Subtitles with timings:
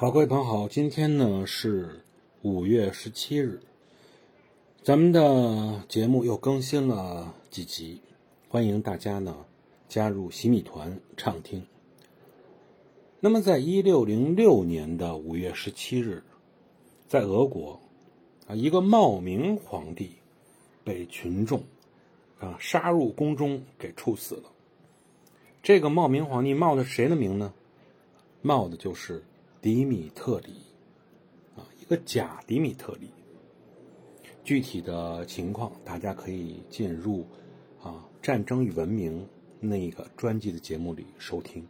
[0.00, 2.04] 好，各位朋友好，今天呢是
[2.42, 3.60] 五月十七日，
[4.80, 8.00] 咱们的节目又更新了几集，
[8.48, 9.44] 欢迎大家呢
[9.88, 11.66] 加入洗米团畅听。
[13.18, 16.22] 那么，在一六零六年的五月十七日，
[17.08, 17.80] 在俄国
[18.46, 20.12] 啊，一个冒名皇帝
[20.84, 21.64] 被群众
[22.38, 24.44] 啊杀入宫中给处死了。
[25.60, 27.52] 这个冒名皇帝冒的谁的名呢？
[28.42, 29.24] 冒的就是
[29.60, 30.54] 迪米特里
[31.56, 33.10] 啊，一个假迪米特里。
[34.44, 37.26] 具体的情况，大家可以进入
[37.82, 39.20] 啊《战争与文明》
[39.60, 41.66] 那个专辑的节目里收听。